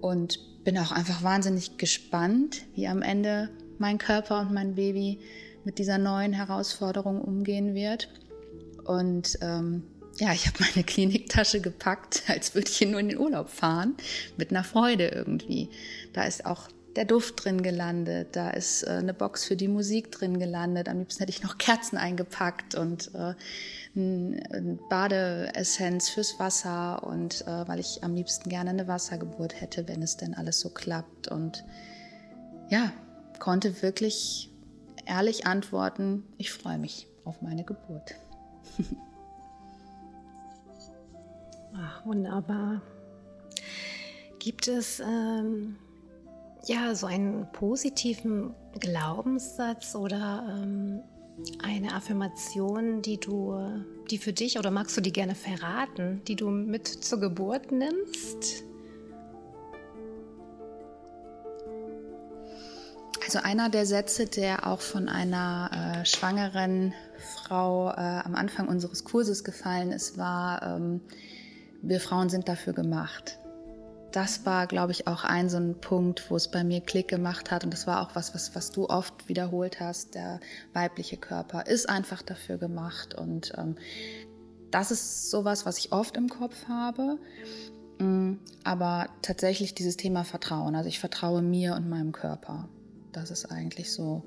Und 0.00 0.57
bin 0.68 0.76
auch 0.76 0.92
einfach 0.92 1.22
wahnsinnig 1.22 1.78
gespannt, 1.78 2.60
wie 2.74 2.88
am 2.88 3.00
Ende 3.00 3.48
mein 3.78 3.96
Körper 3.96 4.42
und 4.42 4.52
mein 4.52 4.74
Baby 4.74 5.18
mit 5.64 5.78
dieser 5.78 5.96
neuen 5.96 6.34
Herausforderung 6.34 7.22
umgehen 7.22 7.74
wird. 7.74 8.10
Und 8.84 9.38
ähm, 9.40 9.84
ja, 10.18 10.34
ich 10.34 10.46
habe 10.46 10.58
meine 10.60 10.84
Kliniktasche 10.86 11.62
gepackt, 11.62 12.24
als 12.28 12.54
würde 12.54 12.68
ich 12.68 12.76
hier 12.76 12.88
nur 12.88 13.00
in 13.00 13.08
den 13.08 13.16
Urlaub 13.16 13.48
fahren, 13.48 13.96
mit 14.36 14.50
einer 14.50 14.62
Freude 14.62 15.08
irgendwie. 15.08 15.70
Da 16.12 16.24
ist 16.24 16.44
auch 16.44 16.68
der 16.96 17.04
Duft 17.04 17.44
drin 17.44 17.62
gelandet, 17.62 18.28
da 18.32 18.50
ist 18.50 18.82
äh, 18.82 18.90
eine 18.90 19.14
Box 19.14 19.44
für 19.44 19.56
die 19.56 19.68
Musik 19.68 20.10
drin 20.10 20.38
gelandet. 20.38 20.88
Am 20.88 20.98
liebsten 20.98 21.20
hätte 21.20 21.30
ich 21.30 21.42
noch 21.42 21.58
Kerzen 21.58 21.96
eingepackt 21.96 22.74
und 22.74 23.14
äh, 23.14 23.34
ein 23.94 24.78
Badeessenz 24.88 26.08
fürs 26.08 26.38
Wasser 26.38 27.02
und 27.04 27.46
äh, 27.46 27.68
weil 27.68 27.80
ich 27.80 28.02
am 28.02 28.14
liebsten 28.14 28.48
gerne 28.48 28.70
eine 28.70 28.88
Wassergeburt 28.88 29.60
hätte, 29.60 29.88
wenn 29.88 30.02
es 30.02 30.16
denn 30.16 30.34
alles 30.34 30.60
so 30.60 30.70
klappt. 30.70 31.28
Und 31.28 31.64
ja, 32.68 32.92
konnte 33.38 33.82
wirklich 33.82 34.50
ehrlich 35.06 35.46
antworten, 35.46 36.24
ich 36.36 36.52
freue 36.52 36.78
mich 36.78 37.06
auf 37.24 37.42
meine 37.42 37.64
Geburt. 37.64 38.14
Ach, 41.74 42.06
wunderbar. 42.06 42.80
Gibt 44.38 44.68
es 44.68 45.00
ähm, 45.00 45.76
ja 46.66 46.94
so 46.94 47.06
einen 47.06 47.50
positiven 47.52 48.54
Glaubenssatz 48.78 49.94
oder 49.94 50.44
ähm, 50.48 51.02
eine 51.62 51.94
Affirmation, 51.94 53.02
die 53.02 53.18
du, 53.18 53.56
die 54.10 54.18
für 54.18 54.32
dich 54.32 54.58
oder 54.58 54.70
magst 54.70 54.96
du 54.96 55.00
die 55.00 55.12
gerne 55.12 55.34
verraten, 55.34 56.22
die 56.26 56.36
du 56.36 56.50
mit 56.50 56.86
zur 56.88 57.20
Geburt 57.20 57.70
nimmst? 57.70 58.64
Also 63.24 63.40
einer 63.40 63.68
der 63.68 63.84
Sätze, 63.84 64.26
der 64.26 64.66
auch 64.66 64.80
von 64.80 65.08
einer 65.08 66.00
äh, 66.00 66.06
schwangeren 66.06 66.94
Frau 67.18 67.90
äh, 67.90 67.94
am 67.94 68.34
Anfang 68.34 68.68
unseres 68.68 69.04
Kurses 69.04 69.44
gefallen 69.44 69.92
ist, 69.92 70.16
war, 70.16 70.62
ähm, 70.62 71.02
wir 71.82 72.00
Frauen 72.00 72.30
sind 72.30 72.48
dafür 72.48 72.72
gemacht 72.72 73.38
das 74.12 74.46
war, 74.46 74.66
glaube 74.66 74.92
ich, 74.92 75.06
auch 75.06 75.24
ein 75.24 75.48
so 75.50 75.58
ein 75.58 75.80
Punkt, 75.80 76.30
wo 76.30 76.36
es 76.36 76.50
bei 76.50 76.64
mir 76.64 76.80
Klick 76.80 77.08
gemacht 77.08 77.50
hat. 77.50 77.64
Und 77.64 77.72
das 77.72 77.86
war 77.86 78.02
auch 78.02 78.14
was, 78.14 78.34
was, 78.34 78.54
was 78.54 78.70
du 78.70 78.88
oft 78.88 79.28
wiederholt 79.28 79.80
hast. 79.80 80.14
Der 80.14 80.40
weibliche 80.72 81.16
Körper 81.16 81.66
ist 81.66 81.88
einfach 81.88 82.22
dafür 82.22 82.58
gemacht. 82.58 83.14
Und 83.14 83.52
ähm, 83.56 83.76
das 84.70 84.90
ist 84.90 85.30
sowas, 85.30 85.66
was 85.66 85.78
ich 85.78 85.92
oft 85.92 86.16
im 86.16 86.28
Kopf 86.28 86.68
habe. 86.68 87.18
Mm, 87.98 88.34
aber 88.64 89.08
tatsächlich 89.22 89.74
dieses 89.74 89.96
Thema 89.96 90.24
Vertrauen. 90.24 90.74
Also 90.74 90.88
ich 90.88 90.98
vertraue 90.98 91.42
mir 91.42 91.74
und 91.74 91.88
meinem 91.88 92.12
Körper. 92.12 92.68
Das 93.12 93.30
ist 93.30 93.46
eigentlich 93.46 93.92
so 93.92 94.24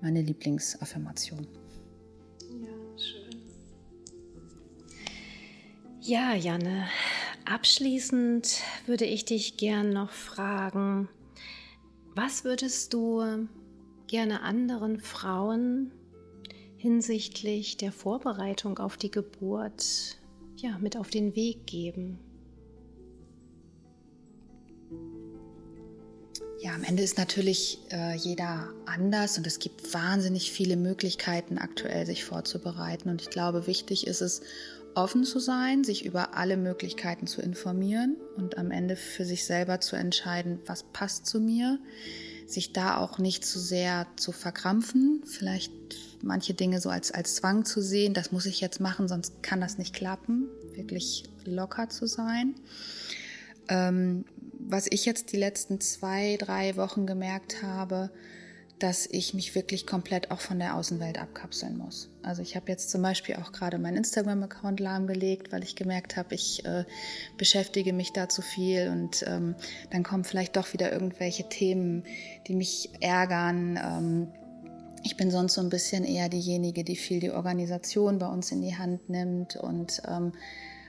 meine 0.00 0.22
Lieblingsaffirmation. 0.22 1.46
Ja, 2.40 2.98
schön. 2.98 3.42
Ja, 6.00 6.34
Janne, 6.34 6.86
Abschließend 7.44 8.60
würde 8.86 9.04
ich 9.04 9.26
dich 9.26 9.58
gern 9.58 9.92
noch 9.92 10.10
fragen, 10.10 11.08
was 12.14 12.44
würdest 12.44 12.94
du 12.94 13.48
gerne 14.06 14.42
anderen 14.42 15.00
Frauen 15.00 15.90
hinsichtlich 16.76 17.76
der 17.76 17.92
Vorbereitung 17.92 18.78
auf 18.78 18.96
die 18.96 19.10
Geburt 19.10 20.18
ja, 20.56 20.78
mit 20.78 20.96
auf 20.96 21.10
den 21.10 21.36
Weg 21.36 21.66
geben? 21.66 22.18
Ja, 26.60 26.74
am 26.74 26.82
Ende 26.82 27.02
ist 27.02 27.18
natürlich 27.18 27.78
äh, 27.90 28.16
jeder 28.16 28.72
anders 28.86 29.36
und 29.36 29.46
es 29.46 29.58
gibt 29.58 29.92
wahnsinnig 29.92 30.50
viele 30.50 30.76
Möglichkeiten 30.76 31.58
aktuell 31.58 32.06
sich 32.06 32.24
vorzubereiten. 32.24 33.10
Und 33.10 33.20
ich 33.20 33.28
glaube, 33.28 33.66
wichtig 33.66 34.06
ist 34.06 34.22
es, 34.22 34.40
offen 34.94 35.24
zu 35.24 35.38
sein, 35.38 35.84
sich 35.84 36.04
über 36.04 36.36
alle 36.36 36.56
Möglichkeiten 36.56 37.26
zu 37.26 37.42
informieren 37.42 38.16
und 38.36 38.58
am 38.58 38.70
Ende 38.70 38.96
für 38.96 39.24
sich 39.24 39.44
selber 39.44 39.80
zu 39.80 39.96
entscheiden, 39.96 40.60
was 40.66 40.82
passt 40.82 41.26
zu 41.26 41.40
mir, 41.40 41.78
sich 42.46 42.72
da 42.72 42.98
auch 42.98 43.18
nicht 43.18 43.44
zu 43.44 43.58
sehr 43.58 44.06
zu 44.16 44.32
verkrampfen, 44.32 45.22
vielleicht 45.24 45.72
manche 46.22 46.54
Dinge 46.54 46.80
so 46.80 46.90
als, 46.90 47.10
als 47.10 47.36
Zwang 47.36 47.64
zu 47.64 47.82
sehen, 47.82 48.14
das 48.14 48.32
muss 48.32 48.46
ich 48.46 48.60
jetzt 48.60 48.80
machen, 48.80 49.08
sonst 49.08 49.42
kann 49.42 49.60
das 49.60 49.78
nicht 49.78 49.94
klappen, 49.94 50.48
wirklich 50.74 51.24
locker 51.44 51.88
zu 51.88 52.06
sein. 52.06 52.54
Ähm, 53.68 54.24
was 54.58 54.86
ich 54.90 55.04
jetzt 55.04 55.32
die 55.32 55.36
letzten 55.36 55.80
zwei, 55.80 56.36
drei 56.38 56.76
Wochen 56.76 57.06
gemerkt 57.06 57.62
habe, 57.62 58.10
dass 58.78 59.06
ich 59.06 59.34
mich 59.34 59.54
wirklich 59.54 59.86
komplett 59.86 60.30
auch 60.30 60.40
von 60.40 60.58
der 60.58 60.76
Außenwelt 60.76 61.18
abkapseln 61.20 61.78
muss. 61.78 62.10
Also 62.22 62.42
ich 62.42 62.56
habe 62.56 62.70
jetzt 62.70 62.90
zum 62.90 63.02
Beispiel 63.02 63.36
auch 63.36 63.52
gerade 63.52 63.78
meinen 63.78 63.98
Instagram-Account 63.98 64.80
lahmgelegt, 64.80 65.52
weil 65.52 65.62
ich 65.62 65.76
gemerkt 65.76 66.16
habe, 66.16 66.34
ich 66.34 66.64
äh, 66.64 66.84
beschäftige 67.38 67.92
mich 67.92 68.12
da 68.12 68.28
zu 68.28 68.42
viel 68.42 68.88
und 68.88 69.24
ähm, 69.26 69.54
dann 69.90 70.02
kommen 70.02 70.24
vielleicht 70.24 70.56
doch 70.56 70.72
wieder 70.72 70.92
irgendwelche 70.92 71.48
Themen, 71.48 72.04
die 72.46 72.54
mich 72.54 72.90
ärgern. 73.00 73.78
Ähm, 73.82 74.28
ich 75.04 75.16
bin 75.16 75.30
sonst 75.30 75.54
so 75.54 75.60
ein 75.60 75.68
bisschen 75.68 76.04
eher 76.04 76.28
diejenige, 76.28 76.82
die 76.82 76.96
viel 76.96 77.20
die 77.20 77.30
Organisation 77.30 78.18
bei 78.18 78.26
uns 78.26 78.50
in 78.50 78.62
die 78.62 78.76
Hand 78.76 79.08
nimmt 79.08 79.56
und 79.56 80.02
ähm, 80.08 80.32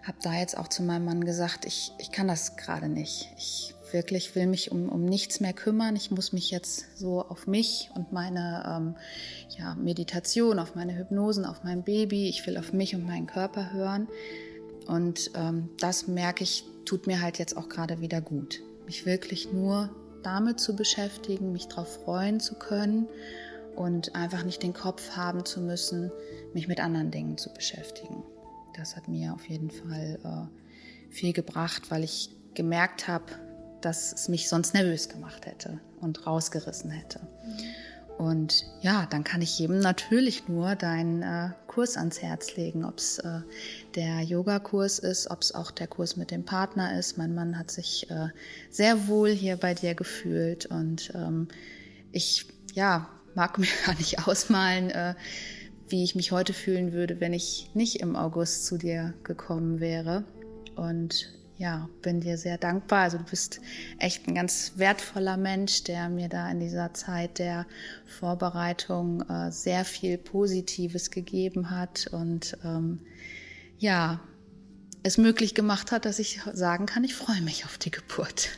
habe 0.04 0.18
da 0.22 0.34
jetzt 0.34 0.58
auch 0.58 0.68
zu 0.68 0.84
meinem 0.84 1.06
Mann 1.06 1.26
gesagt, 1.26 1.66
ich, 1.66 1.92
ich 1.98 2.12
kann 2.12 2.28
das 2.28 2.56
gerade 2.56 2.88
nicht. 2.88 3.30
Ich 3.38 3.74
wirklich 3.96 4.36
will 4.36 4.46
mich 4.46 4.72
um, 4.72 4.90
um 4.90 5.06
nichts 5.06 5.40
mehr 5.40 5.54
kümmern. 5.54 5.96
Ich 5.96 6.12
muss 6.12 6.34
mich 6.34 6.52
jetzt 6.52 6.98
so 6.98 7.22
auf 7.22 7.48
mich 7.48 7.90
und 7.96 8.12
meine 8.12 8.64
ähm, 8.68 8.96
ja, 9.58 9.74
Meditation, 9.76 10.60
auf 10.60 10.76
meine 10.76 10.98
Hypnosen, 10.98 11.46
auf 11.46 11.64
mein 11.64 11.84
Baby, 11.84 12.28
ich 12.28 12.46
will 12.46 12.58
auf 12.58 12.74
mich 12.74 12.94
und 12.94 13.08
meinen 13.08 13.26
Körper 13.26 13.72
hören. 13.72 14.10
Und 14.86 15.32
ähm, 15.36 15.70
das 15.80 16.08
merke 16.08 16.44
ich, 16.44 16.66
tut 16.84 17.08
mir 17.08 17.22
halt 17.22 17.40
jetzt 17.40 17.56
auch 17.56 17.70
gerade 17.70 18.02
wieder 18.02 18.20
gut. 18.20 18.62
Mich 18.86 19.06
wirklich 19.06 19.52
nur 19.54 19.90
damit 20.24 20.60
zu 20.60 20.76
beschäftigen, 20.76 21.54
mich 21.54 21.68
darauf 21.70 22.04
freuen 22.04 22.42
zu 22.42 22.56
können 22.56 23.08
und 23.78 24.14
einfach 24.14 24.44
nicht 24.44 24.62
den 24.62 24.74
Kopf 24.74 25.12
haben 25.16 25.46
zu 25.46 25.62
müssen, 25.62 26.12
mich 26.54 26.68
mit 26.68 26.82
anderen 26.82 27.12
Dingen 27.12 27.38
zu 27.38 27.54
beschäftigen. 27.54 28.24
Das 28.76 28.98
hat 28.98 29.08
mir 29.08 29.34
auf 29.34 29.48
jeden 29.48 29.72
Fall 29.72 30.20
äh, 30.24 31.14
viel 31.14 31.32
gebracht, 31.32 31.90
weil 31.92 32.04
ich 32.04 32.30
gemerkt 32.56 33.08
habe, 33.08 33.26
dass 33.82 34.14
es 34.14 34.28
mich 34.30 34.50
sonst 34.50 34.74
nervös 34.74 35.10
gemacht 35.10 35.46
hätte 35.46 35.80
und 36.02 36.26
rausgerissen 36.26 36.92
hätte. 36.92 37.20
Und 38.18 38.66
ja, 38.82 39.08
dann 39.10 39.26
kann 39.26 39.42
ich 39.42 39.60
jedem 39.60 39.80
natürlich 39.80 40.48
nur 40.48 40.76
deinen 40.76 41.22
äh, 41.22 41.50
Kurs 41.68 41.98
ans 41.98 42.22
Herz 42.22 42.56
legen, 42.56 42.86
ob 42.86 43.00
es 43.00 43.20
äh, 43.20 43.42
der 43.96 44.22
Yogakurs 44.22 45.00
ist, 45.00 45.30
ob 45.30 45.42
es 45.42 45.54
auch 45.54 45.70
der 45.70 45.88
Kurs 45.88 46.16
mit 46.16 46.32
dem 46.32 46.46
Partner 46.46 46.98
ist. 46.98 47.18
Mein 47.18 47.36
Mann 47.36 47.58
hat 47.60 47.72
sich 47.72 48.10
äh, 48.10 48.30
sehr 48.70 49.08
wohl 49.08 49.32
hier 49.32 49.58
bei 49.58 49.74
dir 49.74 49.96
gefühlt 49.96 50.66
und 50.66 51.12
ähm, 51.14 51.50
ich 52.14 52.46
ja, 52.74 53.10
mag 53.34 53.58
mir 53.60 53.68
gar 53.86 53.96
nicht 53.96 54.26
ausmalen, 54.26 54.92
äh, 54.92 55.16
wie 55.90 56.04
ich 56.04 56.16
mich 56.16 56.32
heute 56.32 56.54
fühlen 56.54 56.94
würde, 56.94 57.20
wenn 57.20 57.34
ich 57.34 57.70
nicht 57.74 57.98
im 57.98 58.16
August 58.16 58.66
zu 58.66 58.78
dir 58.78 59.14
gekommen 59.24 59.82
wäre. 59.82 60.24
Und 60.78 61.34
ja, 61.58 61.90
bin 62.02 62.20
dir 62.20 62.38
sehr 62.38 62.58
dankbar. 62.58 63.04
Also 63.04 63.18
du 63.18 63.24
bist 63.24 63.62
echt 64.00 64.28
ein 64.28 64.36
ganz 64.36 64.74
wertvoller 64.76 65.38
Mensch, 65.38 65.84
der 65.84 66.10
mir 66.10 66.28
da 66.28 66.50
in 66.50 66.60
dieser 66.60 66.94
Zeit 66.94 67.40
der 67.40 67.66
Vorbereitung 68.06 69.22
äh, 69.30 69.52
sehr 69.52 69.86
viel 69.86 70.18
Positives 70.18 71.12
gegeben 71.12 71.70
hat 71.70 72.08
und 72.12 72.58
ähm, 72.64 73.00
ja, 73.78 74.20
es 75.04 75.18
möglich 75.18 75.54
gemacht 75.54 75.92
hat, 75.92 76.06
dass 76.06 76.20
ich 76.20 76.42
sagen 76.54 76.86
kann, 76.88 77.04
ich 77.04 77.16
freue 77.16 77.42
mich 77.42 77.66
auf 77.66 77.78
die 77.78 77.92
Geburt. 77.92 78.50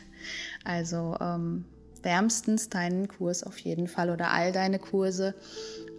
Also 0.64 1.16
ähm, 1.20 1.64
wärmstens 2.02 2.68
deinen 2.68 3.08
Kurs 3.08 3.42
auf 3.42 3.58
jeden 3.58 3.86
Fall 3.86 4.10
oder 4.10 4.30
all 4.30 4.52
deine 4.52 4.78
Kurse 4.78 5.34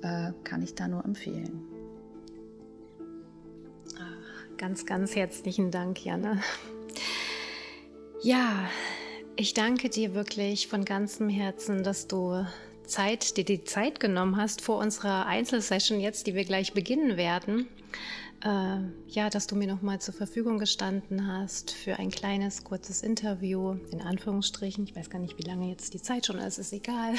äh, 0.02 0.32
kann 0.44 0.62
ich 0.62 0.76
da 0.76 0.88
nur 0.88 1.06
empfehlen. 1.06 1.62
Ach, 3.98 4.58
ganz, 4.58 4.86
ganz 4.86 5.16
herzlichen 5.16 5.72
Dank, 5.72 6.04
Janne. 6.04 6.42
Ja, 8.22 8.70
ich 9.38 9.54
danke 9.54 9.90
dir 9.90 10.14
wirklich 10.14 10.68
von 10.68 10.84
ganzem 10.84 11.30
Herzen, 11.30 11.84
dass 11.84 12.06
du 12.06 12.46
Zeit, 12.86 13.38
dir 13.38 13.46
die 13.46 13.64
Zeit 13.64 14.02
genommen 14.02 14.36
hast 14.36 14.62
vor 14.62 14.78
unserer 14.78 15.26
Einzelsession 15.26 16.02
jetzt, 16.02 16.28
die 16.28 16.36
wir 16.36 16.44
gleich 16.44 16.74
beginnen 16.74 17.16
werden. 17.16 17.70
Äh, 18.44 18.80
ja, 19.08 19.30
dass 19.30 19.48
du 19.48 19.56
mir 19.56 19.68
nochmal 19.68 20.02
zur 20.02 20.14
Verfügung 20.14 20.60
gestanden 20.60 21.28
hast 21.28 21.72
für 21.72 21.98
ein 21.98 22.10
kleines, 22.10 22.66
kurzes 22.66 23.04
Interview, 23.04 23.78
in 23.92 24.02
Anführungsstrichen. 24.02 24.84
Ich 24.84 24.98
weiß 24.98 25.10
gar 25.10 25.20
nicht, 25.20 25.38
wie 25.38 25.48
lange 25.48 25.70
jetzt 25.70 25.94
die 25.94 26.02
Zeit 26.02 26.26
schon 26.26 26.40
ist, 26.40 26.58
ist 26.58 26.74
egal. 26.74 27.14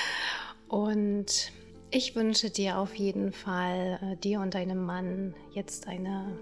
Und 0.68 1.50
ich 1.90 2.14
wünsche 2.14 2.50
dir 2.50 2.76
auf 2.76 2.94
jeden 2.94 3.32
Fall, 3.32 3.98
äh, 4.02 4.16
dir 4.16 4.40
und 4.40 4.52
deinem 4.54 4.84
Mann, 4.84 5.34
jetzt 5.52 5.86
eine, 5.86 6.36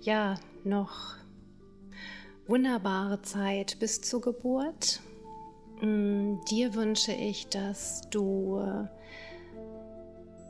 ja, 0.00 0.36
noch 0.64 1.16
wunderbare 2.46 3.22
Zeit 3.22 3.78
bis 3.78 4.00
zur 4.00 4.20
Geburt. 4.20 5.00
Mm, 5.80 6.36
dir 6.48 6.74
wünsche 6.74 7.12
ich, 7.12 7.48
dass 7.48 8.02
du 8.10 8.86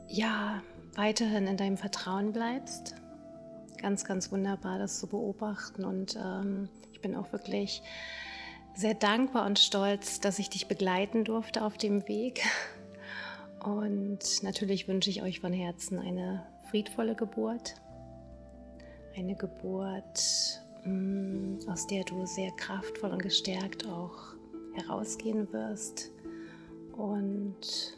ja 0.07 0.61
weiterhin 0.95 1.47
in 1.47 1.57
deinem 1.57 1.77
Vertrauen 1.77 2.33
bleibst. 2.33 2.95
Ganz, 3.81 4.05
ganz 4.05 4.31
wunderbar, 4.31 4.79
das 4.79 4.99
zu 4.99 5.07
beobachten. 5.07 5.85
Und 5.85 6.15
ähm, 6.15 6.69
ich 6.91 7.01
bin 7.01 7.15
auch 7.15 7.31
wirklich 7.31 7.81
sehr 8.73 8.93
dankbar 8.93 9.45
und 9.45 9.59
stolz, 9.59 10.19
dass 10.19 10.39
ich 10.39 10.49
dich 10.49 10.67
begleiten 10.67 11.23
durfte 11.23 11.63
auf 11.63 11.77
dem 11.77 12.07
Weg. 12.07 12.43
Und 13.63 14.43
natürlich 14.43 14.87
wünsche 14.87 15.09
ich 15.09 15.23
euch 15.23 15.39
von 15.39 15.53
Herzen 15.53 15.99
eine 15.99 16.45
friedvolle 16.69 17.15
Geburt. 17.15 17.75
Eine 19.15 19.35
Geburt 19.35 20.61
aus 21.67 21.87
der 21.87 22.03
du 22.03 22.25
sehr 22.25 22.51
kraftvoll 22.51 23.11
und 23.11 23.21
gestärkt 23.21 23.85
auch 23.87 24.35
herausgehen 24.73 25.51
wirst. 25.51 26.11
Und 26.95 27.97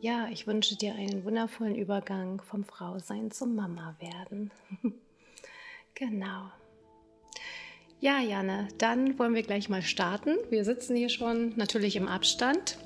ja, 0.00 0.28
ich 0.32 0.46
wünsche 0.46 0.76
dir 0.76 0.94
einen 0.94 1.24
wundervollen 1.24 1.76
Übergang 1.76 2.40
vom 2.42 2.64
Frausein 2.64 3.30
zum 3.30 3.54
Mama 3.54 3.96
werden. 4.00 4.50
genau. 5.94 6.50
Ja, 8.00 8.18
Janne, 8.18 8.66
dann 8.78 9.16
wollen 9.18 9.34
wir 9.34 9.44
gleich 9.44 9.68
mal 9.68 9.82
starten. 9.82 10.36
Wir 10.50 10.64
sitzen 10.64 10.96
hier 10.96 11.08
schon 11.08 11.52
natürlich 11.56 11.94
im 11.94 12.08
Abstand 12.08 12.78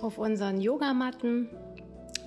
auf 0.00 0.16
unseren 0.16 0.60
Yogamatten 0.60 1.50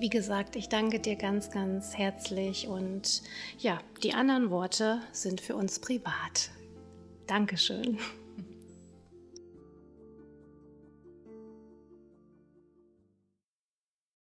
wie 0.00 0.08
gesagt, 0.08 0.56
ich 0.56 0.68
danke 0.68 0.98
dir 0.98 1.16
ganz, 1.16 1.50
ganz 1.50 1.96
herzlich 1.96 2.68
und 2.68 3.22
ja, 3.58 3.78
die 4.02 4.14
anderen 4.14 4.50
Worte 4.50 5.00
sind 5.12 5.40
für 5.40 5.54
uns 5.54 5.78
privat. 5.78 6.50
Dankeschön. 7.26 7.98